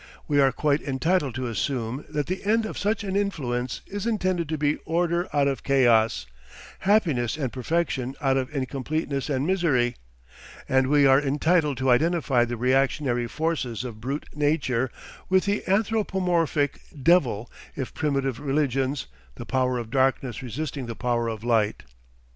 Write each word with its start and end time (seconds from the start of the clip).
We 0.27 0.39
are 0.41 0.51
quite 0.51 0.81
entitled 0.81 1.35
to 1.35 1.45
assume 1.45 2.05
that 2.09 2.25
the 2.25 2.43
end 2.43 2.65
of 2.65 2.75
such 2.75 3.03
an 3.03 3.15
influence 3.15 3.81
is 3.85 4.07
intended 4.07 4.49
to 4.49 4.57
be 4.57 4.77
order 4.77 5.29
out 5.31 5.47
of 5.47 5.61
chaos, 5.61 6.25
happiness 6.79 7.37
and 7.37 7.53
perfection 7.53 8.15
out 8.19 8.35
of 8.35 8.49
incompleteness 8.51 9.29
and 9.29 9.45
misery; 9.45 9.95
and 10.67 10.87
we 10.87 11.05
are 11.05 11.21
entitled 11.21 11.77
to 11.77 11.91
identify 11.91 12.45
the 12.45 12.57
reactionary 12.57 13.27
forces 13.27 13.83
of 13.83 14.01
brute 14.01 14.25
Nature 14.33 14.89
with 15.29 15.45
the 15.45 15.61
anthropomorphic 15.67 16.81
Devil 17.03 17.51
of 17.77 17.93
primitive 17.93 18.39
religions, 18.39 19.05
the 19.35 19.45
power 19.45 19.77
of 19.77 19.91
darkness 19.91 20.41
resisting 20.41 20.87
the 20.87 20.95
power 20.95 21.27
of 21.27 21.43
light. 21.43 21.83